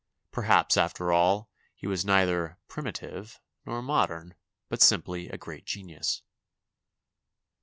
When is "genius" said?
5.67-6.23